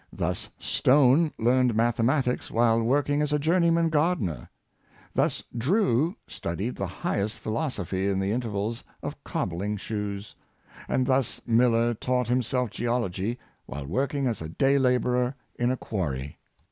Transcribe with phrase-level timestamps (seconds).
[0.11, 4.49] Thus Stone learned mathe matics while working as a journeyman gardener;
[5.13, 10.33] thus Drew studied the highest philosophy in the intervals of cobbling shoes;
[10.87, 13.37] and thus Miller taught himself geol ogy
[13.67, 16.39] while working as a day laborer in a quarry.